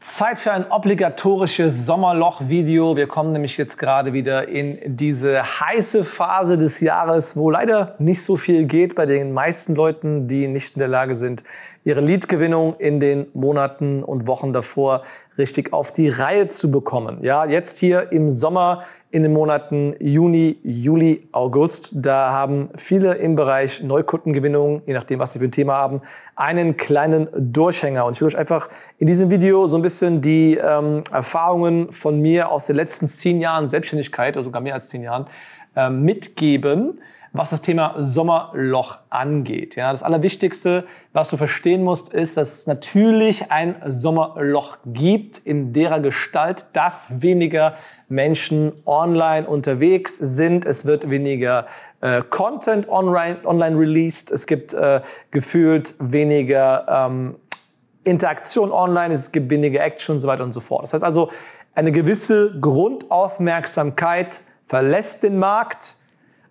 Zeit 0.00 0.38
für 0.38 0.52
ein 0.52 0.70
obligatorisches 0.70 1.84
Sommerloch-Video. 1.84 2.96
Wir 2.96 3.08
kommen 3.08 3.32
nämlich 3.32 3.56
jetzt 3.56 3.78
gerade 3.78 4.12
wieder 4.12 4.46
in 4.46 4.78
diese 4.84 5.42
heiße 5.42 6.04
Phase 6.04 6.56
des 6.56 6.78
Jahres, 6.80 7.36
wo 7.36 7.50
leider 7.50 7.96
nicht 7.98 8.22
so 8.22 8.36
viel 8.36 8.64
geht 8.64 8.94
bei 8.94 9.06
den 9.06 9.32
meisten 9.32 9.74
Leuten, 9.74 10.28
die 10.28 10.46
nicht 10.46 10.76
in 10.76 10.78
der 10.78 10.88
Lage 10.88 11.16
sind, 11.16 11.42
ihre 11.82 12.00
Leadgewinnung 12.00 12.76
in 12.78 13.00
den 13.00 13.26
Monaten 13.34 14.04
und 14.04 14.28
Wochen 14.28 14.52
davor 14.52 15.02
richtig 15.36 15.72
auf 15.72 15.90
die 15.90 16.08
Reihe 16.08 16.48
zu 16.48 16.70
bekommen. 16.70 17.18
Ja, 17.22 17.44
jetzt 17.44 17.78
hier 17.78 18.12
im 18.12 18.30
Sommer 18.30 18.84
in 19.10 19.22
den 19.22 19.32
Monaten 19.32 19.94
Juni, 20.00 20.58
Juli, 20.62 21.28
August, 21.32 21.92
da 21.94 22.30
haben 22.30 22.68
viele 22.76 23.14
im 23.14 23.36
Bereich 23.36 23.82
Neukundengewinnung, 23.82 24.82
je 24.86 24.92
nachdem, 24.92 25.18
was 25.18 25.32
sie 25.32 25.38
für 25.38 25.46
ein 25.46 25.52
Thema 25.52 25.74
haben, 25.74 26.02
einen 26.36 26.76
kleinen 26.76 27.28
Durchhänger. 27.34 28.04
Und 28.04 28.14
ich 28.14 28.20
will 28.20 28.28
euch 28.28 28.36
einfach 28.36 28.68
in 28.98 29.06
diesem 29.06 29.30
Video 29.30 29.66
so 29.66 29.76
ein 29.76 29.82
bisschen 29.82 30.20
die 30.20 30.56
ähm, 30.56 31.02
Erfahrungen 31.10 31.90
von 31.90 32.20
mir 32.20 32.50
aus 32.50 32.66
den 32.66 32.76
letzten 32.76 33.08
zehn 33.08 33.40
Jahren 33.40 33.66
Selbstständigkeit, 33.66 34.36
oder 34.36 34.44
sogar 34.44 34.60
mehr 34.60 34.74
als 34.74 34.88
zehn 34.88 35.02
Jahren, 35.02 35.26
äh, 35.74 35.88
mitgeben 35.88 37.00
was 37.38 37.50
das 37.50 37.60
Thema 37.60 37.94
Sommerloch 37.98 38.98
angeht. 39.10 39.76
Ja, 39.76 39.92
das 39.92 40.02
Allerwichtigste, 40.02 40.84
was 41.12 41.30
du 41.30 41.36
verstehen 41.36 41.84
musst, 41.84 42.12
ist, 42.12 42.36
dass 42.36 42.58
es 42.58 42.66
natürlich 42.66 43.52
ein 43.52 43.76
Sommerloch 43.86 44.78
gibt 44.84 45.38
in 45.38 45.72
derer 45.72 46.00
Gestalt, 46.00 46.66
dass 46.72 47.22
weniger 47.22 47.74
Menschen 48.08 48.72
online 48.86 49.46
unterwegs 49.46 50.18
sind. 50.18 50.64
Es 50.64 50.84
wird 50.84 51.10
weniger 51.10 51.68
äh, 52.00 52.22
Content 52.28 52.88
online, 52.88 53.36
online 53.44 53.78
released. 53.78 54.32
Es 54.32 54.48
gibt 54.48 54.74
äh, 54.74 55.00
gefühlt 55.30 55.94
weniger 56.00 56.86
ähm, 56.88 57.36
Interaktion 58.02 58.72
online. 58.72 59.14
Es 59.14 59.30
gibt 59.30 59.48
weniger 59.48 59.80
Action 59.80 60.16
und 60.16 60.20
so 60.20 60.26
weiter 60.26 60.42
und 60.42 60.52
so 60.52 60.60
fort. 60.60 60.82
Das 60.82 60.92
heißt 60.92 61.04
also, 61.04 61.30
eine 61.76 61.92
gewisse 61.92 62.58
Grundaufmerksamkeit 62.60 64.42
verlässt 64.66 65.22
den 65.22 65.38
Markt 65.38 65.94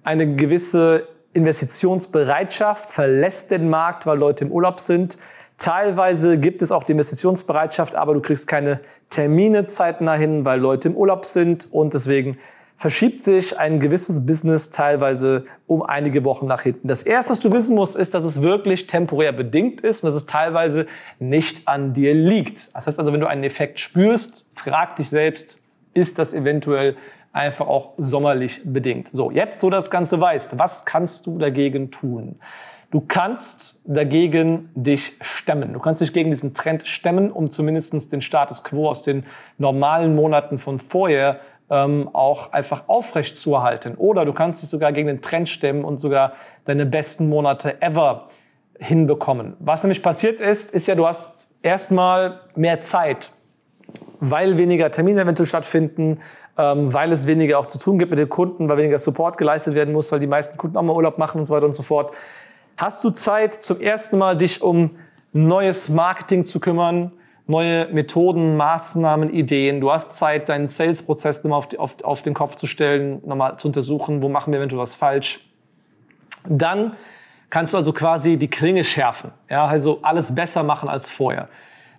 eine 0.08 0.36
gewisse 0.36 1.06
Investitionsbereitschaft, 1.34 2.90
verlässt 2.90 3.52
den 3.52 3.70
Markt, 3.70 4.06
weil 4.06 4.18
Leute 4.18 4.46
im 4.46 4.54
Urlaub 4.54 4.80
sind. 4.80 5.18
Teilweise 5.58 6.40
gibt 6.40 6.62
es 6.62 6.72
auch 6.72 6.84
die 6.84 6.94
Investitionsbereitschaft, 6.94 7.94
aber 7.96 8.14
du 8.14 8.22
kriegst 8.22 8.48
keine 8.48 8.80
Termine 9.10 9.66
zeitnah 9.66 10.14
hin, 10.14 10.46
weil 10.46 10.62
Leute 10.62 10.88
im 10.88 10.96
Urlaub 10.96 11.26
sind 11.26 11.68
und 11.74 11.94
deswegen 11.94 12.38
verschiebt 12.78 13.26
sich 13.26 13.60
ein 13.60 13.82
gewisses 13.82 14.26
Business 14.26 14.70
teilweise 14.70 15.46
um 15.66 15.82
einige 15.84 16.24
Wochen 16.24 16.46
nach 16.46 16.62
hinten. 16.62 16.88
Das 16.88 17.04
erste, 17.04 17.34
was 17.34 17.42
du 17.42 17.52
wissen 17.52 17.76
musst, 17.76 17.98
ist, 17.98 18.14
dass 18.14 18.24
es 18.24 18.42
wirklich 18.42 18.88
temporär 18.88 19.34
bedingt 19.34 19.82
ist 19.82 20.04
und 20.04 20.08
dass 20.08 20.16
es 20.16 20.26
teilweise 20.26 20.86
nicht 21.20 21.68
an 21.68 21.94
dir 21.94 22.14
liegt. 22.14 22.74
Das 22.74 22.88
heißt 22.88 22.98
also, 22.98 23.12
wenn 23.12 23.20
du 23.20 23.28
einen 23.28 23.44
Effekt 23.44 23.82
spürst, 23.82 24.46
frag 24.56 24.96
dich 24.96 25.10
selbst, 25.10 25.60
ist 25.94 26.18
das 26.18 26.34
eventuell 26.34 26.96
einfach 27.38 27.68
auch 27.68 27.94
sommerlich 27.98 28.62
bedingt. 28.66 29.10
So, 29.10 29.32
jetzt 29.32 29.64
du 29.64 29.70
das 29.70 29.90
Ganze 29.90 30.20
weißt, 30.20 30.60
was 30.60 30.86
kannst 30.86 31.28
du 31.28 31.38
dagegen 31.38 31.92
tun? 31.92 32.40
Du 32.90 33.02
kannst 33.02 33.82
dagegen 33.86 34.70
dich 34.74 35.14
stemmen. 35.20 35.74
Du 35.74 35.80
kannst 35.80 36.00
dich 36.00 36.14
gegen 36.14 36.32
diesen 36.32 36.54
Trend 36.54 36.88
stemmen, 36.88 37.32
um 37.32 37.52
zumindest 37.52 38.14
den 38.14 38.22
Status 38.22 38.64
quo 38.64 38.90
aus 38.90 39.04
den 39.04 39.26
normalen 39.58 40.16
Monaten 40.16 40.58
von 40.58 40.80
vorher 40.80 41.42
ähm, 41.70 42.10
auch 42.14 42.54
einfach 42.54 42.88
aufrecht 42.88 43.36
zu 43.36 43.56
erhalten. 43.56 43.96
Oder 43.96 44.24
du 44.24 44.32
kannst 44.32 44.62
dich 44.62 44.70
sogar 44.70 44.94
gegen 44.94 45.08
den 45.08 45.22
Trend 45.22 45.50
stemmen 45.50 45.84
und 45.84 45.98
sogar 46.00 46.34
deine 46.64 46.86
besten 46.86 47.28
Monate 47.28 47.82
ever 47.82 48.30
hinbekommen. 48.80 49.56
Was 49.60 49.84
nämlich 49.84 50.02
passiert 50.02 50.40
ist, 50.40 50.74
ist 50.74 50.88
ja, 50.88 50.96
du 50.96 51.08
hast 51.08 51.50
erstmal 51.62 52.40
mehr 52.56 52.82
Zeit, 52.82 53.32
weil 54.20 54.58
weniger 54.58 54.92
Termine 54.92 55.22
eventuell 55.22 55.48
stattfinden, 55.48 56.20
weil 56.58 57.12
es 57.12 57.28
weniger 57.28 57.60
auch 57.60 57.68
zu 57.68 57.78
tun 57.78 58.00
gibt 58.00 58.10
mit 58.10 58.20
den 58.20 58.30
Kunden, 58.30 58.68
weil 58.68 58.78
weniger 58.78 58.98
Support 58.98 59.38
geleistet 59.38 59.76
werden 59.76 59.94
muss, 59.94 60.12
weil 60.12 60.20
die 60.20 60.28
meisten 60.28 60.58
Kunden 60.58 60.76
auch 60.78 60.84
mal 60.84 60.94
Urlaub 60.94 61.18
machen 61.18 61.40
und 61.40 61.46
so 61.46 61.54
weiter 61.54 61.66
und 61.66 61.74
so 61.74 61.84
fort. 61.84 62.12
Hast 62.78 63.04
du 63.04 63.12
Zeit, 63.12 63.54
zum 63.54 63.80
ersten 63.80 64.18
Mal 64.18 64.38
dich 64.38 64.62
um 64.62 64.92
neues 65.34 65.90
Marketing 65.90 66.46
zu 66.46 66.60
kümmern, 66.60 67.12
neue 67.48 67.88
Methoden, 67.88 68.58
Maßnahmen, 68.58 69.34
Ideen. 69.34 69.82
Du 69.82 69.92
hast 69.92 70.14
Zeit, 70.14 70.50
deinen 70.50 70.68
Sales-Prozess 70.68 71.44
nochmal 71.44 71.60
auf, 71.60 71.80
auf, 71.80 72.04
auf 72.04 72.22
den 72.22 72.34
Kopf 72.34 72.56
zu 72.56 72.68
stellen, 72.68 73.22
nochmal 73.26 73.58
zu 73.58 73.68
untersuchen, 73.68 74.22
wo 74.22 74.30
machen 74.30 74.52
wir 74.52 74.60
eventuell 74.60 74.82
was 74.82 74.96
falsch. 74.96 75.40
Dann 76.48 76.94
kannst 77.50 77.74
du 77.74 77.78
also 77.78 77.94
quasi 77.94 78.38
die 78.38 78.50
Klinge 78.50 78.84
schärfen, 78.84 79.32
ja, 79.50 79.66
also 79.66 80.00
alles 80.02 80.34
besser 80.34 80.64
machen 80.64 80.90
als 80.90 81.10
vorher. 81.10 81.48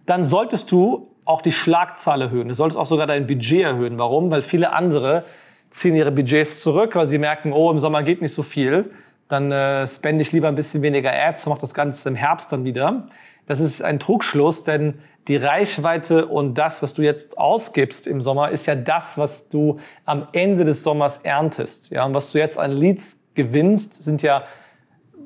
Dann 0.05 0.25
solltest 0.25 0.71
du 0.71 1.09
auch 1.29 1.43
die 1.43 1.53
Schlagzahl 1.53 2.23
erhöhen. 2.23 2.49
Du 2.49 2.55
solltest 2.55 2.79
auch 2.79 2.87
sogar 2.87 3.07
dein 3.07 3.27
Budget 3.27 3.63
erhöhen. 3.63 3.99
Warum? 3.99 4.31
Weil 4.31 4.43
viele 4.43 4.73
andere 4.73 5.25
ziehen 5.71 5.95
ihre 5.95 6.11
Budgets 6.11 6.63
zurück, 6.63 6.97
weil 6.97 7.07
sie 7.07 7.19
merken, 7.19 7.53
oh, 7.53 7.71
im 7.71 7.79
Sommer 7.79 8.03
geht 8.03 8.23
nicht 8.23 8.33
so 8.33 8.43
viel. 8.43 8.91
Dann 9.29 9.53
äh, 9.53 9.87
spende 9.87 10.23
ich 10.23 10.33
lieber 10.33 10.49
ein 10.49 10.55
bisschen 10.55 10.81
weniger 10.81 11.13
Ads 11.13 11.47
und 11.47 11.51
mache 11.51 11.61
das 11.61 11.75
Ganze 11.75 12.09
im 12.09 12.15
Herbst 12.15 12.51
dann 12.51 12.65
wieder. 12.65 13.09
Das 13.47 13.61
ist 13.61 13.83
ein 13.83 13.99
Trugschluss, 13.99 14.65
denn 14.65 15.01
die 15.29 15.37
Reichweite 15.37 16.27
und 16.27 16.55
das, 16.55 16.83
was 16.83 16.95
du 16.95 17.03
jetzt 17.03 17.37
ausgibst 17.37 18.07
im 18.07 18.23
Sommer, 18.23 18.49
ist 18.51 18.65
ja 18.65 18.75
das, 18.75 19.19
was 19.19 19.51
du 19.51 19.81
am 20.07 20.29
Ende 20.33 20.65
des 20.65 20.83
Sommers 20.83 21.19
erntest. 21.19 21.91
Ja, 21.91 22.07
und 22.07 22.15
was 22.15 22.33
du 22.33 22.39
jetzt 22.39 22.59
an 22.59 22.73
Leads 22.73 23.21
gewinnst, 23.35 24.03
sind 24.03 24.23
ja 24.23 24.45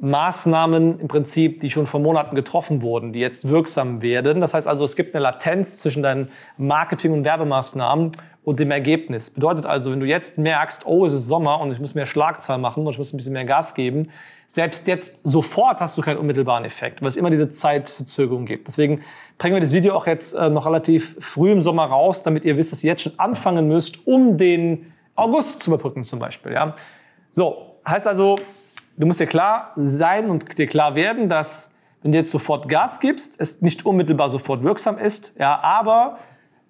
Maßnahmen 0.02 0.98
im 0.98 1.06
Prinzip, 1.06 1.60
die 1.60 1.70
schon 1.70 1.86
vor 1.86 2.00
Monaten 2.00 2.34
getroffen 2.34 2.82
wurden, 2.82 3.12
die 3.12 3.20
jetzt 3.20 3.48
wirksam 3.48 4.02
werden. 4.02 4.40
Das 4.40 4.52
heißt 4.52 4.66
also, 4.66 4.84
es 4.84 4.96
gibt 4.96 5.14
eine 5.14 5.22
Latenz 5.22 5.78
zwischen 5.78 6.02
deinen 6.02 6.28
Marketing- 6.56 7.12
und 7.12 7.24
Werbemaßnahmen 7.24 8.10
und 8.42 8.58
dem 8.58 8.72
Ergebnis. 8.72 9.30
Bedeutet 9.30 9.64
also, 9.64 9.92
wenn 9.92 10.00
du 10.00 10.06
jetzt 10.06 10.38
merkst, 10.38 10.86
oh, 10.86 11.06
es 11.06 11.12
ist 11.12 11.28
Sommer 11.28 11.60
und 11.60 11.70
ich 11.70 11.78
muss 11.78 11.94
mehr 11.94 12.06
Schlagzahl 12.06 12.58
machen 12.58 12.84
und 12.84 12.92
ich 12.92 12.98
muss 12.98 13.12
ein 13.12 13.16
bisschen 13.16 13.32
mehr 13.32 13.44
Gas 13.44 13.76
geben, 13.76 14.08
selbst 14.48 14.88
jetzt 14.88 15.20
sofort 15.22 15.78
hast 15.78 15.96
du 15.96 16.02
keinen 16.02 16.18
unmittelbaren 16.18 16.64
Effekt, 16.64 17.00
weil 17.00 17.08
es 17.08 17.16
immer 17.16 17.30
diese 17.30 17.52
Zeitverzögerung 17.52 18.44
gibt. 18.44 18.66
Deswegen 18.66 19.02
bringen 19.38 19.54
wir 19.54 19.60
das 19.60 19.72
Video 19.72 19.94
auch 19.94 20.08
jetzt 20.08 20.34
äh, 20.34 20.50
noch 20.50 20.66
relativ 20.66 21.16
früh 21.20 21.52
im 21.52 21.62
Sommer 21.62 21.84
raus, 21.84 22.24
damit 22.24 22.44
ihr 22.44 22.56
wisst, 22.56 22.72
dass 22.72 22.82
ihr 22.82 22.88
jetzt 22.88 23.02
schon 23.02 23.18
anfangen 23.18 23.68
müsst, 23.68 24.04
um 24.04 24.36
den 24.36 24.92
August 25.14 25.60
zu 25.60 25.70
überbrücken 25.70 26.04
zum 26.04 26.18
Beispiel. 26.18 26.52
Ja? 26.52 26.74
So, 27.30 27.76
heißt 27.86 28.08
also, 28.08 28.40
du 28.96 29.06
musst 29.06 29.20
dir 29.20 29.26
klar 29.26 29.72
sein 29.76 30.30
und 30.30 30.58
dir 30.58 30.66
klar 30.66 30.94
werden, 30.94 31.28
dass 31.28 31.72
wenn 32.02 32.12
du 32.12 32.18
jetzt 32.18 32.30
sofort 32.30 32.68
Gas 32.68 33.00
gibst, 33.00 33.40
es 33.40 33.62
nicht 33.62 33.86
unmittelbar 33.86 34.28
sofort 34.28 34.64
wirksam 34.64 34.98
ist, 34.98 35.38
ja, 35.38 35.60
aber 35.60 36.18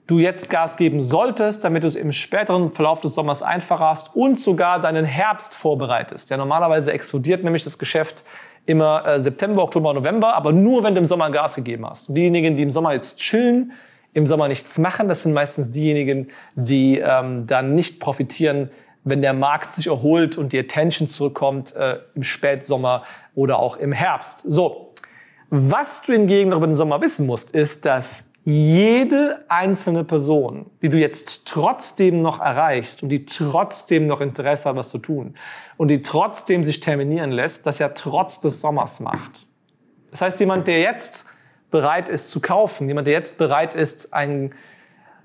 du 0.06 0.18
jetzt 0.18 0.50
Gas 0.50 0.76
geben 0.76 1.00
solltest, 1.00 1.64
damit 1.64 1.84
du 1.84 1.88
es 1.88 1.94
im 1.94 2.12
späteren 2.12 2.72
Verlauf 2.72 3.00
des 3.00 3.14
Sommers 3.14 3.42
einfacher 3.42 3.88
hast 3.88 4.14
und 4.14 4.38
sogar 4.38 4.80
deinen 4.80 5.04
Herbst 5.04 5.54
vorbereitest. 5.54 6.30
Ja, 6.30 6.36
normalerweise 6.36 6.92
explodiert 6.92 7.44
nämlich 7.44 7.64
das 7.64 7.78
Geschäft 7.78 8.24
immer 8.66 9.06
äh, 9.06 9.20
September, 9.20 9.62
Oktober, 9.62 9.94
November, 9.94 10.34
aber 10.34 10.52
nur 10.52 10.84
wenn 10.84 10.94
du 10.94 11.00
im 11.00 11.06
Sommer 11.06 11.30
Gas 11.30 11.54
gegeben 11.54 11.86
hast. 11.86 12.08
Und 12.08 12.16
diejenigen, 12.16 12.56
die 12.56 12.62
im 12.62 12.70
Sommer 12.70 12.92
jetzt 12.92 13.18
chillen, 13.18 13.72
im 14.12 14.26
Sommer 14.26 14.48
nichts 14.48 14.76
machen, 14.78 15.08
das 15.08 15.22
sind 15.22 15.32
meistens 15.32 15.70
diejenigen, 15.70 16.28
die 16.54 16.98
ähm, 16.98 17.46
dann 17.46 17.74
nicht 17.74 17.98
profitieren 17.98 18.70
wenn 19.04 19.22
der 19.22 19.32
Markt 19.32 19.74
sich 19.74 19.88
erholt 19.88 20.38
und 20.38 20.52
die 20.52 20.58
Attention 20.58 21.08
zurückkommt 21.08 21.74
äh, 21.74 21.98
im 22.14 22.22
Spätsommer 22.22 23.02
oder 23.34 23.58
auch 23.58 23.76
im 23.76 23.92
Herbst. 23.92 24.40
So, 24.40 24.94
was 25.50 26.02
du 26.02 26.12
hingegen 26.12 26.50
noch 26.50 26.58
über 26.58 26.66
den 26.66 26.76
Sommer 26.76 27.00
wissen 27.00 27.26
musst, 27.26 27.50
ist, 27.52 27.84
dass 27.84 28.30
jede 28.44 29.44
einzelne 29.48 30.02
Person, 30.02 30.70
die 30.82 30.88
du 30.88 30.98
jetzt 30.98 31.46
trotzdem 31.46 32.22
noch 32.22 32.40
erreichst 32.40 33.02
und 33.02 33.08
die 33.08 33.24
trotzdem 33.24 34.06
noch 34.06 34.20
Interesse 34.20 34.68
hat, 34.68 34.76
was 34.76 34.88
zu 34.88 34.98
tun 34.98 35.34
und 35.76 35.88
die 35.88 36.02
trotzdem 36.02 36.64
sich 36.64 36.80
terminieren 36.80 37.30
lässt, 37.30 37.66
das 37.66 37.78
ja 37.78 37.90
trotz 37.90 38.40
des 38.40 38.60
Sommers 38.60 38.98
macht. 38.98 39.46
Das 40.10 40.22
heißt, 40.22 40.40
jemand, 40.40 40.66
der 40.66 40.80
jetzt 40.80 41.26
bereit 41.70 42.08
ist 42.08 42.30
zu 42.30 42.40
kaufen, 42.40 42.88
jemand, 42.88 43.06
der 43.06 43.14
jetzt 43.14 43.38
bereit 43.38 43.74
ist, 43.74 44.12
einen 44.12 44.54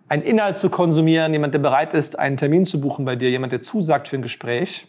einen 0.10 0.24
Inhalt 0.24 0.58
zu 0.58 0.70
konsumieren, 0.70 1.34
jemand, 1.34 1.54
der 1.54 1.60
bereit 1.60 1.94
ist, 1.94 2.18
einen 2.18 2.38
Termin 2.38 2.66
zu 2.66 2.80
buchen 2.80 3.06
bei 3.06 3.16
dir, 3.16 3.30
jemand, 3.30 3.52
der 3.52 3.62
zusagt 3.62 4.08
für 4.08 4.16
ein 4.16 4.22
Gespräch, 4.22 4.88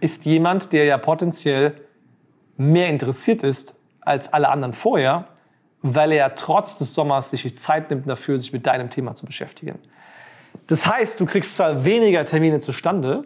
ist 0.00 0.24
jemand, 0.24 0.72
der 0.72 0.84
ja 0.84 0.98
potenziell 0.98 1.74
mehr 2.56 2.88
interessiert 2.88 3.42
ist 3.42 3.76
als 4.00 4.32
alle 4.32 4.48
anderen 4.48 4.72
vorher, 4.72 5.26
weil 5.82 6.12
er 6.12 6.34
trotz 6.34 6.76
des 6.76 6.94
Sommers 6.94 7.30
sich 7.30 7.42
die 7.42 7.54
Zeit 7.54 7.90
nimmt 7.90 8.08
dafür, 8.08 8.38
sich 8.38 8.52
mit 8.52 8.66
deinem 8.66 8.90
Thema 8.90 9.14
zu 9.14 9.26
beschäftigen. 9.26 9.78
Das 10.66 10.86
heißt, 10.86 11.20
du 11.20 11.26
kriegst 11.26 11.56
zwar 11.56 11.84
weniger 11.84 12.24
Termine 12.24 12.58
zustande, 12.58 13.24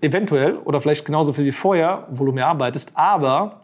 eventuell, 0.00 0.56
oder 0.58 0.80
vielleicht 0.80 1.04
genauso 1.04 1.32
viel 1.32 1.44
wie 1.44 1.52
vorher, 1.52 2.06
wo 2.10 2.24
du 2.24 2.32
mehr 2.32 2.46
arbeitest, 2.46 2.92
aber 2.94 3.62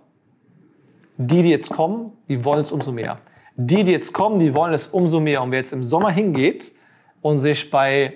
die, 1.17 1.43
die 1.43 1.51
jetzt 1.51 1.71
kommen, 1.71 2.12
die 2.29 2.44
wollen 2.44 2.61
es 2.61 2.73
umso 2.73 2.93
mehr. 2.93 3.19
Die, 3.56 3.83
die 3.83 3.93
jetzt 3.93 4.12
kommen, 4.12 4.39
die 4.39 4.55
wollen 4.55 4.73
es 4.73 4.87
umso 4.87 5.19
mehr. 5.19 5.43
Und 5.43 5.51
wer 5.51 5.59
jetzt 5.59 5.73
im 5.73 5.83
Sommer 5.83 6.11
hingeht 6.11 6.73
und 7.23 7.38
sich 7.38 7.70
bei, 7.70 8.15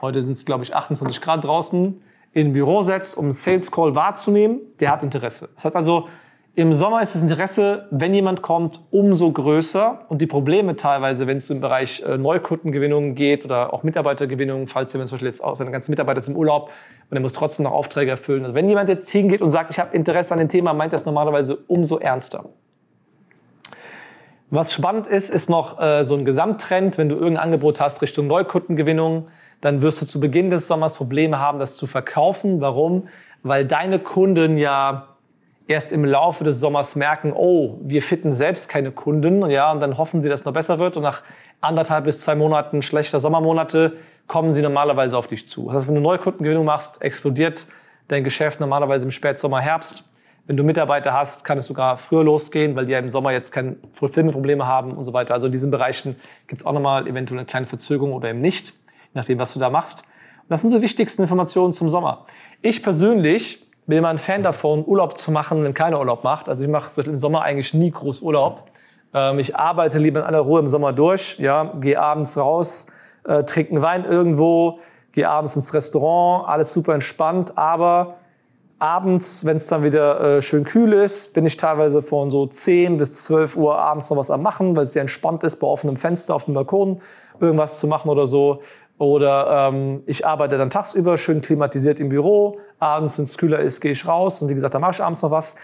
heute 0.00 0.20
sind 0.22 0.32
es 0.32 0.44
glaube 0.44 0.64
ich 0.64 0.74
28 0.74 1.20
Grad 1.20 1.44
draußen, 1.44 2.00
in 2.32 2.48
ein 2.48 2.52
Büro 2.52 2.82
setzt, 2.82 3.16
um 3.16 3.26
einen 3.26 3.32
Sales 3.32 3.70
Call 3.70 3.94
wahrzunehmen, 3.94 4.60
der 4.80 4.90
hat 4.90 5.02
Interesse. 5.02 5.50
Das 5.54 5.64
heißt 5.64 5.76
also, 5.76 6.08
im 6.56 6.72
Sommer 6.72 7.02
ist 7.02 7.16
das 7.16 7.22
Interesse, 7.22 7.88
wenn 7.90 8.14
jemand 8.14 8.40
kommt, 8.40 8.80
umso 8.92 9.32
größer 9.32 10.06
und 10.08 10.22
die 10.22 10.28
Probleme 10.28 10.76
teilweise, 10.76 11.26
wenn 11.26 11.38
es 11.38 11.50
im 11.50 11.60
Bereich 11.60 12.00
äh, 12.02 12.16
Neukundengewinnung 12.16 13.16
geht 13.16 13.44
oder 13.44 13.74
auch 13.74 13.82
Mitarbeitergewinnung, 13.82 14.68
falls 14.68 14.92
jemand 14.92 15.08
zum 15.08 15.16
Beispiel 15.16 15.26
jetzt 15.26 15.42
auch 15.42 15.56
seine 15.56 15.72
ganzen 15.72 15.90
Mitarbeiter 15.90 16.20
sind 16.20 16.34
im 16.34 16.38
Urlaub 16.38 16.70
und 17.10 17.16
er 17.16 17.20
muss 17.20 17.32
trotzdem 17.32 17.64
noch 17.64 17.72
Aufträge 17.72 18.12
erfüllen. 18.12 18.44
Also 18.44 18.54
wenn 18.54 18.68
jemand 18.68 18.88
jetzt 18.88 19.10
hingeht 19.10 19.42
und 19.42 19.50
sagt, 19.50 19.72
ich 19.72 19.80
habe 19.80 19.96
Interesse 19.96 20.32
an 20.32 20.38
dem 20.38 20.48
Thema, 20.48 20.74
meint 20.74 20.92
das 20.92 21.06
normalerweise 21.06 21.56
umso 21.66 21.98
ernster. 21.98 22.44
Was 24.54 24.72
spannend 24.72 25.08
ist, 25.08 25.30
ist 25.30 25.50
noch 25.50 25.80
äh, 25.80 26.04
so 26.04 26.14
ein 26.14 26.24
Gesamttrend. 26.24 26.96
Wenn 26.96 27.08
du 27.08 27.16
irgendein 27.16 27.42
Angebot 27.42 27.80
hast 27.80 28.02
Richtung 28.02 28.28
Neukundengewinnung, 28.28 29.26
dann 29.60 29.82
wirst 29.82 30.00
du 30.00 30.06
zu 30.06 30.20
Beginn 30.20 30.48
des 30.48 30.68
Sommers 30.68 30.94
Probleme 30.94 31.40
haben, 31.40 31.58
das 31.58 31.76
zu 31.76 31.88
verkaufen. 31.88 32.60
Warum? 32.60 33.08
Weil 33.42 33.66
deine 33.66 33.98
Kunden 33.98 34.56
ja 34.56 35.08
erst 35.66 35.90
im 35.90 36.04
Laufe 36.04 36.44
des 36.44 36.60
Sommers 36.60 36.94
merken, 36.94 37.32
oh, 37.34 37.78
wir 37.82 38.00
fitten 38.00 38.32
selbst 38.32 38.68
keine 38.68 38.92
Kunden, 38.92 39.50
ja, 39.50 39.72
und 39.72 39.80
dann 39.80 39.98
hoffen 39.98 40.22
sie, 40.22 40.28
dass 40.28 40.40
es 40.40 40.46
noch 40.46 40.52
besser 40.52 40.78
wird 40.78 40.96
und 40.96 41.02
nach 41.02 41.24
anderthalb 41.60 42.04
bis 42.04 42.20
zwei 42.20 42.36
Monaten 42.36 42.80
schlechter 42.82 43.18
Sommermonate 43.18 43.94
kommen 44.28 44.52
sie 44.52 44.62
normalerweise 44.62 45.18
auf 45.18 45.26
dich 45.26 45.48
zu. 45.48 45.66
Das 45.66 45.78
heißt, 45.78 45.88
wenn 45.88 45.96
du 45.96 46.00
Neukundengewinnung 46.00 46.64
machst, 46.64 47.02
explodiert 47.02 47.66
dein 48.06 48.22
Geschäft 48.22 48.60
normalerweise 48.60 49.04
im 49.04 49.10
Spätsommer, 49.10 49.60
Herbst. 49.60 50.04
Wenn 50.46 50.58
du 50.58 50.62
Mitarbeiter 50.62 51.14
hast, 51.14 51.44
kann 51.44 51.56
es 51.56 51.66
sogar 51.66 51.96
früher 51.96 52.22
losgehen, 52.22 52.76
weil 52.76 52.84
die 52.84 52.92
ja 52.92 52.98
im 52.98 53.08
Sommer 53.08 53.32
jetzt 53.32 53.50
keine 53.50 53.76
Fulfillment-Probleme 53.94 54.66
haben 54.66 54.92
und 54.92 55.04
so 55.04 55.14
weiter. 55.14 55.32
Also 55.32 55.46
in 55.46 55.52
diesen 55.52 55.70
Bereichen 55.70 56.16
gibt 56.48 56.60
es 56.60 56.66
auch 56.66 56.72
nochmal 56.72 57.06
eventuell 57.06 57.38
eine 57.38 57.46
kleine 57.46 57.66
Verzögerung 57.66 58.12
oder 58.12 58.28
eben 58.28 58.42
nicht, 58.42 58.68
je 58.68 59.10
nachdem, 59.14 59.38
was 59.38 59.54
du 59.54 59.58
da 59.58 59.70
machst. 59.70 60.00
Und 60.42 60.50
das 60.50 60.60
sind 60.60 60.74
die 60.74 60.82
wichtigsten 60.82 61.22
Informationen 61.22 61.72
zum 61.72 61.88
Sommer. 61.88 62.26
Ich 62.60 62.82
persönlich 62.82 63.66
bin 63.86 63.98
immer 63.98 64.08
ein 64.08 64.18
Fan 64.18 64.42
davon, 64.42 64.84
Urlaub 64.84 65.16
zu 65.16 65.32
machen, 65.32 65.64
wenn 65.64 65.72
keiner 65.72 65.98
Urlaub 65.98 66.24
macht. 66.24 66.50
Also 66.50 66.62
ich 66.62 66.70
mache 66.70 66.92
zum 66.92 66.96
Beispiel 66.96 67.12
im 67.14 67.18
Sommer 67.18 67.40
eigentlich 67.40 67.72
nie 67.72 67.90
groß 67.90 68.20
Urlaub. 68.20 68.64
Ähm, 69.14 69.38
ich 69.38 69.56
arbeite 69.56 69.98
lieber 69.98 70.20
in 70.20 70.26
aller 70.26 70.40
Ruhe 70.40 70.60
im 70.60 70.68
Sommer 70.68 70.92
durch, 70.92 71.38
ja, 71.38 71.72
gehe 71.80 71.98
abends 71.98 72.36
raus, 72.36 72.88
äh, 73.26 73.44
trinke 73.44 73.80
Wein 73.80 74.04
irgendwo, 74.04 74.80
gehe 75.12 75.28
abends 75.28 75.56
ins 75.56 75.72
Restaurant, 75.72 76.46
alles 76.48 76.74
super 76.74 76.92
entspannt, 76.92 77.56
aber 77.56 78.16
abends, 78.84 79.46
wenn 79.46 79.56
es 79.56 79.66
dann 79.66 79.82
wieder 79.82 80.20
äh, 80.20 80.42
schön 80.42 80.64
kühl 80.64 80.92
ist, 80.92 81.32
bin 81.32 81.46
ich 81.46 81.56
teilweise 81.56 82.02
von 82.02 82.30
so 82.30 82.46
10 82.46 82.98
bis 82.98 83.24
12 83.24 83.56
Uhr 83.56 83.78
abends 83.78 84.10
noch 84.10 84.18
was 84.18 84.30
am 84.30 84.42
machen, 84.42 84.76
weil 84.76 84.82
es 84.82 84.92
sehr 84.92 85.00
entspannt 85.00 85.42
ist, 85.42 85.56
bei 85.56 85.66
offenem 85.66 85.96
Fenster 85.96 86.34
auf 86.34 86.44
dem 86.44 86.52
Balkon 86.52 87.00
irgendwas 87.40 87.78
zu 87.78 87.86
machen 87.86 88.10
oder 88.10 88.26
so. 88.26 88.60
Oder 88.98 89.70
ähm, 89.72 90.02
ich 90.04 90.26
arbeite 90.26 90.58
dann 90.58 90.68
tagsüber 90.68 91.16
schön 91.16 91.40
klimatisiert 91.40 91.98
im 91.98 92.10
Büro. 92.10 92.58
Abends, 92.78 93.16
wenn 93.16 93.24
es 93.24 93.38
kühler 93.38 93.58
ist, 93.60 93.80
gehe 93.80 93.92
ich 93.92 94.06
raus. 94.06 94.42
Und 94.42 94.50
wie 94.50 94.54
gesagt, 94.54 94.74
da 94.74 94.78
mache 94.78 94.92
ich 94.92 95.02
abends 95.02 95.22
noch 95.22 95.30
was. 95.30 95.56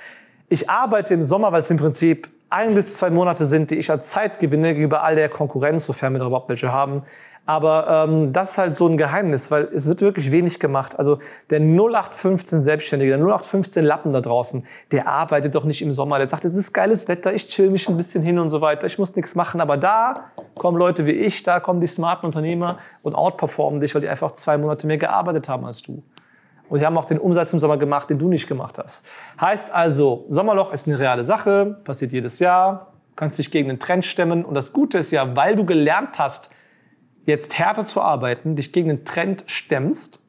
Ich 0.49 0.70
arbeite 0.70 1.12
im 1.12 1.23
Sommer, 1.23 1.52
weil 1.52 1.61
es 1.61 1.70
im 1.70 1.76
Prinzip 1.76 2.26
ein 2.50 2.75
bis 2.75 2.97
zwei 2.97 3.11
Monate 3.11 3.47
sind, 3.47 3.70
die 3.70 3.76
ich 3.76 3.91
als 3.91 4.11
Zeit 4.11 4.41
gewinne 4.41 4.75
gegenüber 4.75 5.02
all 5.02 5.14
der 5.14 5.29
Konkurrenz, 5.29 5.87
sofern 5.87 6.12
wir 6.12 6.19
da 6.19 6.26
überhaupt 6.26 6.49
welche 6.49 6.73
haben. 6.73 7.02
Aber 7.47 8.06
ähm, 8.08 8.32
das 8.32 8.52
ist 8.52 8.58
halt 8.58 8.75
so 8.76 8.87
ein 8.87 8.97
Geheimnis, 8.97 9.50
weil 9.50 9.69
es 9.75 9.87
wird 9.88 10.02
wirklich 10.02 10.31
wenig 10.31 10.61
gemacht. 10.61 10.97
Also 10.99 11.19
der 11.49 11.58
0815 11.58 12.61
Selbstständige, 12.61 13.11
der 13.11 13.19
0815 13.19 13.85
Lappen 13.85 14.12
da 14.12 14.20
draußen, 14.20 14.64
der 14.93 15.08
arbeitet 15.08 15.55
doch 15.55 15.64
nicht 15.64 15.82
im 15.82 15.93
Sommer. 15.93 16.19
Der 16.19 16.29
sagt, 16.29 16.44
es 16.44 16.55
ist 16.55 16.73
geiles 16.73 17.08
Wetter, 17.08 17.32
ich 17.32 17.49
chill 17.49 17.70
mich 17.70 17.88
ein 17.88 17.97
bisschen 17.97 18.23
hin 18.23 18.38
und 18.38 18.50
so 18.50 18.61
weiter, 18.61 18.87
ich 18.87 18.99
muss 18.99 19.17
nichts 19.17 19.35
machen. 19.35 19.61
Aber 19.61 19.76
da 19.76 20.31
kommen 20.56 20.79
Leute 20.79 21.06
wie 21.06 21.12
ich, 21.12 21.43
da 21.43 21.58
kommen 21.58 21.81
die 21.81 21.88
smarten 21.88 22.26
Unternehmer 22.26 22.79
und 23.02 23.14
outperformen 23.14 23.81
dich, 23.81 23.94
weil 23.94 24.02
die 24.02 24.08
einfach 24.08 24.32
zwei 24.32 24.56
Monate 24.58 24.87
mehr 24.87 24.99
gearbeitet 24.99 25.49
haben 25.49 25.64
als 25.64 25.82
du. 25.82 26.02
Und 26.70 26.78
die 26.78 26.87
haben 26.87 26.96
auch 26.96 27.05
den 27.05 27.19
Umsatz 27.19 27.52
im 27.52 27.58
Sommer 27.58 27.76
gemacht, 27.78 28.08
den 28.11 28.19
du 28.20 28.28
nicht 28.28 28.46
gemacht 28.46 28.78
hast. 28.78 29.05
Heißt 29.40 29.75
also, 29.75 30.25
Sommerloch 30.28 30.72
ist 30.72 30.87
eine 30.87 31.00
reale 31.00 31.25
Sache, 31.25 31.81
passiert 31.82 32.12
jedes 32.12 32.38
Jahr, 32.38 32.93
kannst 33.17 33.40
dich 33.40 33.50
gegen 33.50 33.69
den 33.69 33.81
Trend 33.81 34.05
stemmen. 34.05 34.44
Und 34.44 34.55
das 34.55 34.72
Gute 34.72 34.99
ist 34.99 35.11
ja, 35.11 35.34
weil 35.34 35.56
du 35.56 35.67
gelernt 35.67 36.20
hast, 36.20 36.50
jetzt 37.25 37.58
härter 37.58 37.84
zu 37.84 38.00
arbeiten, 38.00 38.55
dich 38.55 38.72
gegen 38.72 38.88
den 38.88 39.05
Trend 39.05 39.43
stemmst 39.49 40.22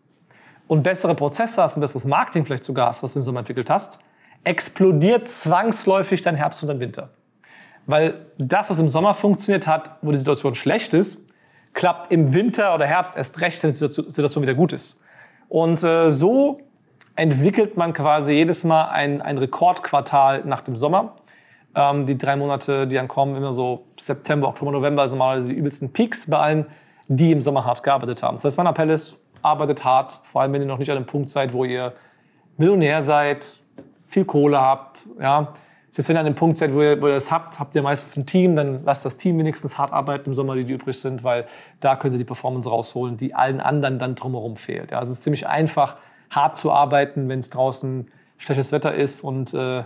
und 0.68 0.82
bessere 0.82 1.14
Prozesse 1.14 1.62
hast, 1.62 1.78
ein 1.78 1.82
besseres 1.82 2.06
Marketing 2.06 2.44
vielleicht 2.44 2.64
sogar 2.64 2.88
hast, 2.88 3.04
was 3.04 3.14
du 3.14 3.20
im 3.20 3.24
Sommer 3.24 3.42
entwickelt 3.42 3.70
hast, 3.70 4.00
explodiert 4.44 5.30
zwangsläufig 5.30 6.24
dein 6.24 6.36
Herbst 6.36 6.64
und 6.64 6.70
dein 6.70 6.80
Winter. 6.80 7.12
Weil 7.86 8.26
das, 8.40 8.72
was 8.72 8.80
im 8.80 8.90
Sommer 8.90 9.14
funktioniert 9.14 9.68
hat, 9.68 9.98
wo 10.02 10.12
die 10.12 10.18
Situation 10.18 10.56
schlecht 10.56 10.96
ist, 10.96 11.20
klappt 11.74 12.12
im 12.12 12.34
Winter 12.34 12.74
oder 12.74 12.88
Herbst 12.88 13.16
erst 13.16 13.42
recht, 13.42 13.62
wenn 13.62 13.72
die 13.72 13.78
Situation 13.78 14.42
wieder 14.42 14.56
gut 14.56 14.74
ist. 14.74 15.00
Und 15.52 15.84
äh, 15.84 16.12
so 16.12 16.62
entwickelt 17.18 17.76
man 17.76 17.92
quasi 17.92 18.32
jedes 18.32 18.64
Mal 18.64 18.86
ein, 18.86 19.22
ein 19.22 19.38
Rekordquartal 19.38 20.44
nach 20.46 20.62
dem 20.62 20.78
Sommer. 20.78 21.18
Ähm, 21.76 22.06
die 22.06 22.18
drei 22.18 22.38
Monate, 22.38 22.88
die 22.88 22.96
dann 22.96 23.10
kommen, 23.10 23.36
immer 23.36 23.52
so 23.52 23.84
September, 24.00 24.48
Oktober, 24.48 24.72
November, 24.72 25.06
sind 25.10 25.18
mal 25.18 25.44
die 25.44 25.54
übelsten 25.54 25.92
Peaks 25.92 26.30
bei 26.30 26.38
allen 26.38 26.66
die 27.18 27.34
im 27.34 27.42
Sommer 27.42 27.66
hart 27.66 27.84
gearbeitet 27.84 28.24
haben. 28.24 28.38
Das 28.38 28.46
heißt, 28.46 28.58
mein 28.58 28.68
Appell 28.68 28.90
ist, 28.90 29.18
arbeitet 29.42 29.84
hart, 29.84 30.22
vor 30.24 30.42
allem 30.42 30.54
wenn 30.54 30.62
ihr 30.62 30.68
noch 30.68 30.78
nicht 30.78 30.90
an 30.90 30.96
einem 30.96 31.06
Punkt 31.06 31.30
seid, 31.30 31.52
wo 31.52 31.66
ihr 31.66 31.92
Millionär 32.56 33.02
seid, 33.02 33.60
viel 34.06 34.24
Kohle 34.24 34.62
habt, 34.62 35.08
ja. 35.20 35.54
Selbst 35.92 36.08
wenn 36.08 36.16
ihr 36.16 36.22
an 36.22 36.26
einem 36.26 36.36
Punkt 36.36 36.58
seid, 36.58 36.74
wo 36.74 36.82
ihr, 36.82 37.02
wo 37.02 37.08
ihr 37.08 37.16
das 37.16 37.32
habt, 37.32 37.60
habt 37.60 37.76
ihr 37.76 37.82
meistens 37.82 38.16
ein 38.16 38.26
Team, 38.26 38.56
dann 38.56 38.86
lasst 38.86 39.04
das 39.04 39.18
Team 39.18 39.38
wenigstens 39.38 39.78
hart 39.78 39.92
arbeiten 39.92 40.30
im 40.30 40.34
Sommer, 40.34 40.56
die, 40.56 40.64
die 40.64 40.72
übrig 40.72 40.98
sind, 40.98 41.26
weil 41.26 41.46
da 41.82 41.98
könnt 41.98 42.16
ihr 42.16 42.18
die 42.18 42.24
Performance 42.24 42.70
rausholen, 42.70 43.18
die 43.18 43.36
allen 43.36 43.60
anderen 43.60 44.00
dann 44.00 44.16
drumherum 44.16 44.56
fehlt. 44.56 44.92
Ja, 44.92 45.00
also 45.00 45.12
es 45.12 45.18
ist 45.18 45.24
ziemlich 45.24 45.48
einfach, 45.48 45.98
hart 46.30 46.56
zu 46.56 46.72
arbeiten, 46.72 47.28
wenn 47.28 47.40
es 47.40 47.50
draußen 47.50 48.10
schlechtes 48.38 48.72
Wetter 48.72 48.94
ist 48.94 49.22
und 49.22 49.54
äh, 49.54 49.84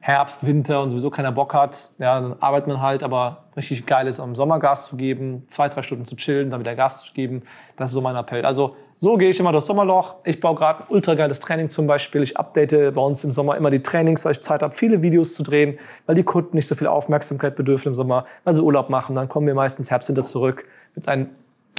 Herbst, 0.00 0.46
Winter 0.46 0.82
und 0.82 0.90
sowieso 0.90 1.10
keiner 1.10 1.32
Bock 1.32 1.54
hat, 1.54 1.76
ja, 1.98 2.20
dann 2.20 2.36
arbeitet 2.40 2.68
man 2.68 2.80
halt, 2.80 3.02
aber 3.02 3.44
richtig 3.56 3.84
geil 3.84 4.06
ist, 4.06 4.20
am 4.20 4.36
Sommer 4.36 4.60
Gas 4.60 4.86
zu 4.86 4.96
geben, 4.96 5.44
zwei, 5.48 5.68
drei 5.68 5.82
Stunden 5.82 6.04
zu 6.04 6.14
chillen, 6.16 6.50
dann 6.50 6.60
wieder 6.60 6.76
Gas 6.76 7.04
zu 7.04 7.12
geben. 7.12 7.42
Das 7.76 7.90
ist 7.90 7.94
so 7.94 8.00
mein 8.00 8.14
Appell. 8.14 8.44
Also 8.44 8.76
so 8.96 9.16
gehe 9.16 9.30
ich 9.30 9.38
immer 9.38 9.52
das 9.52 9.66
Sommerloch. 9.66 10.16
Ich 10.24 10.40
baue 10.40 10.54
gerade 10.56 10.82
ein 10.82 10.86
ultra 10.88 11.14
geiles 11.14 11.40
Training 11.40 11.68
zum 11.68 11.86
Beispiel. 11.86 12.22
Ich 12.22 12.36
update 12.36 12.94
bei 12.94 13.00
uns 13.00 13.22
im 13.24 13.32
Sommer 13.32 13.56
immer 13.56 13.70
die 13.70 13.82
Trainings, 13.82 14.24
weil 14.24 14.32
ich 14.32 14.42
Zeit 14.42 14.62
habe, 14.62 14.74
viele 14.74 15.02
Videos 15.02 15.34
zu 15.34 15.42
drehen, 15.42 15.78
weil 16.06 16.14
die 16.14 16.24
Kunden 16.24 16.56
nicht 16.56 16.66
so 16.66 16.74
viel 16.74 16.86
Aufmerksamkeit 16.86 17.54
bedürfen 17.54 17.90
im 17.90 17.94
Sommer, 17.94 18.24
weil 18.44 18.54
sie 18.54 18.62
Urlaub 18.62 18.90
machen. 18.90 19.14
Dann 19.14 19.28
kommen 19.28 19.46
wir 19.46 19.54
meistens 19.54 19.90
Herbst 19.90 20.06
hinter 20.06 20.22
zurück 20.22 20.64
mit 20.94 21.08
einem 21.08 21.28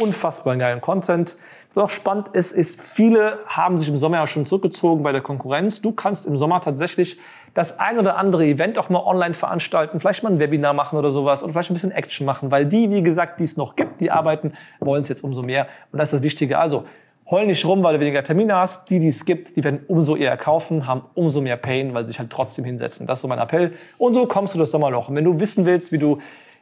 unfassbar 0.01 0.55
geilen 0.55 0.81
Content. 0.81 1.35
Was 1.73 1.83
auch 1.83 1.89
spannend 1.89 2.29
ist, 2.29 2.51
ist, 2.51 2.81
viele 2.81 3.39
haben 3.47 3.77
sich 3.77 3.89
im 3.89 3.97
Sommer 3.97 4.17
ja 4.17 4.27
schon 4.27 4.45
zurückgezogen 4.45 5.03
bei 5.03 5.11
der 5.11 5.21
Konkurrenz. 5.21 5.81
Du 5.81 5.91
kannst 5.91 6.25
im 6.25 6.37
Sommer 6.37 6.61
tatsächlich 6.61 7.19
das 7.53 7.79
ein 7.79 7.97
oder 7.97 8.17
andere 8.17 8.45
Event 8.45 8.77
auch 8.77 8.89
mal 8.89 9.03
online 9.03 9.33
veranstalten, 9.33 9.99
vielleicht 9.99 10.23
mal 10.23 10.31
ein 10.31 10.39
Webinar 10.39 10.73
machen 10.73 10.97
oder 10.97 11.11
sowas 11.11 11.43
oder 11.43 11.53
vielleicht 11.53 11.71
ein 11.71 11.73
bisschen 11.73 11.91
Action 11.91 12.25
machen, 12.25 12.51
weil 12.51 12.65
die, 12.65 12.89
wie 12.89 13.01
gesagt, 13.01 13.39
die 13.39 13.43
es 13.43 13.57
noch 13.57 13.75
gibt, 13.75 14.01
die 14.01 14.11
arbeiten, 14.11 14.53
wollen 14.79 15.01
es 15.01 15.09
jetzt 15.09 15.23
umso 15.23 15.41
mehr. 15.41 15.67
Und 15.91 15.99
das 15.99 16.09
ist 16.09 16.19
das 16.19 16.23
Wichtige. 16.23 16.59
Also, 16.59 16.85
heul 17.29 17.45
nicht 17.45 17.65
rum, 17.65 17.83
weil 17.83 17.95
du 17.95 17.99
weniger 17.99 18.23
Termine 18.23 18.55
hast. 18.55 18.89
Die, 18.89 18.99
die 18.99 19.07
es 19.07 19.25
gibt, 19.25 19.55
die 19.55 19.63
werden 19.63 19.81
umso 19.87 20.15
eher 20.15 20.35
kaufen, 20.37 20.87
haben 20.87 21.03
umso 21.13 21.41
mehr 21.41 21.57
Pain, 21.57 21.93
weil 21.93 22.03
sie 22.03 22.09
sich 22.09 22.19
halt 22.19 22.29
trotzdem 22.29 22.65
hinsetzen. 22.65 23.05
Das 23.07 23.19
ist 23.19 23.21
so 23.21 23.27
mein 23.27 23.39
Appell. 23.39 23.73
Und 23.97 24.13
so 24.13 24.25
kommst 24.25 24.55
du 24.55 24.59
das 24.59 24.71
Sommerloch. 24.71 25.09
Und 25.09 25.15
wenn 25.15 25.25
du 25.25 25.39
wissen 25.39 25.65
willst, 25.65 25.91
wie 25.91 25.97
du 25.97 26.19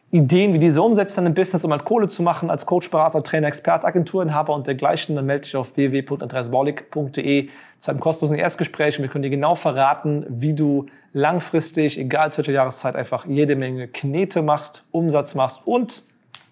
Ideen 0.09 0.53
wie 0.53 0.59
diese 0.59 0.81
umsetzt 0.81 1.17
dann 1.17 1.25
im 1.25 1.33
Business, 1.33 1.65
um 1.65 1.71
halt 1.71 1.83
Kohle 1.83 2.07
zu 2.07 2.23
machen, 2.23 2.49
als 2.49 2.65
Coach, 2.65 2.89
Berater, 2.89 3.21
Trainer, 3.23 3.47
Experte, 3.47 3.85
Agenturinhaber 3.85 4.53
und 4.53 4.65
dergleichen, 4.65 5.17
dann 5.17 5.25
melde 5.25 5.41
dich 5.41 5.55
auf 5.57 5.75
www.andreasbaulig.de 5.75 7.49
zu 7.79 7.91
einem 7.91 7.99
kostenlosen 7.99 8.39
Erstgespräch 8.39 8.97
und 8.97 9.03
wir 9.03 9.09
können 9.09 9.23
dir 9.23 9.29
genau 9.29 9.55
verraten, 9.55 10.25
wie 10.29 10.53
du 10.53 10.85
langfristig, 11.11 11.99
egal 11.99 12.31
zu 12.31 12.37
welcher 12.37 12.53
Jahreszeit, 12.53 12.95
einfach 12.95 13.25
jede 13.25 13.57
Menge 13.57 13.89
Knete 13.89 14.41
machst, 14.41 14.85
Umsatz 14.91 15.35
machst 15.35 15.65
und 15.65 16.03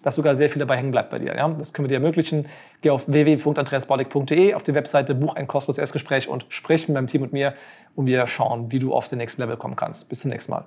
dass 0.02 0.16
sogar 0.16 0.34
sehr 0.34 0.50
viel 0.50 0.60
dabei 0.60 0.76
hängen 0.76 0.92
bleibt 0.92 1.10
bei 1.10 1.18
dir. 1.18 1.34
Ja? 1.34 1.48
Das 1.48 1.72
können 1.72 1.86
wir 1.86 1.88
dir 1.88 2.04
ermöglichen. 2.04 2.46
Geh 2.82 2.90
auf 2.90 3.08
www.andreasbaulig.de, 3.08 4.54
auf 4.54 4.62
die 4.62 4.74
Webseite, 4.74 5.14
buch 5.14 5.34
ein 5.34 5.48
kostenloses 5.48 5.78
Erstgespräch 5.78 6.28
und 6.28 6.46
sprich 6.50 6.88
mit 6.88 6.94
meinem 6.94 7.08
Team 7.08 7.22
und 7.22 7.32
mir 7.32 7.54
und 7.96 8.06
wir 8.06 8.26
schauen, 8.26 8.70
wie 8.70 8.78
du 8.78 8.94
auf 8.94 9.08
den 9.08 9.18
nächsten 9.18 9.40
Level 9.42 9.56
kommen 9.56 9.76
kannst. 9.76 10.08
Bis 10.08 10.20
zum 10.20 10.30
nächsten 10.30 10.52
Mal. 10.52 10.66